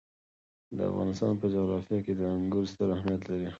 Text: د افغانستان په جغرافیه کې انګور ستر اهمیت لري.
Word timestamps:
د 0.75 0.77
افغانستان 0.91 1.31
په 1.41 1.45
جغرافیه 1.55 1.99
کې 2.05 2.13
انګور 2.35 2.65
ستر 2.71 2.87
اهمیت 2.95 3.21
لري. 3.29 3.47